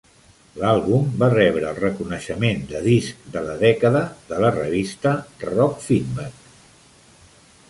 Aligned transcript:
L'àlbum 0.59 1.11
va 1.23 1.27
rebre 1.33 1.67
el 1.71 1.77
reconeixement 1.83 2.63
de 2.73 2.81
Disc 2.87 3.29
de 3.37 3.45
la 3.49 3.59
dècada 3.61 4.03
de 4.33 4.41
la 4.47 4.53
revista 4.57 5.13
Rockfeedback. 5.45 6.53